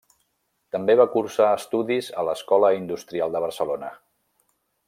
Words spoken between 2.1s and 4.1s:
a l'Escola Industrial de Barcelona.